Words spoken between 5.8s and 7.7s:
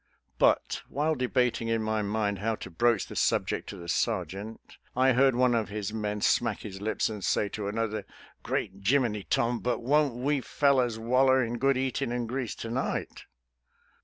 men smack his lips and say to